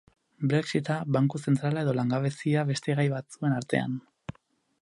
Brexit-a, 0.51 0.95
banku 1.17 1.41
zentrala 1.51 1.83
edo 1.87 1.95
langabezia 1.99 2.67
beste 2.73 2.99
gai 3.01 3.09
batzuen 3.15 3.59
artean. 3.63 3.99